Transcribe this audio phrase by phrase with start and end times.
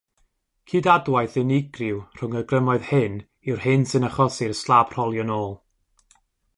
[0.71, 5.59] Cydadwaith unigryw rhwng y grymoedd hyn yw'r hyn sy'n achosi i'r slab rholio'n ôl.